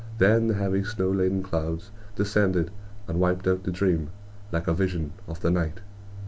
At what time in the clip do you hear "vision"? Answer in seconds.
4.73-5.13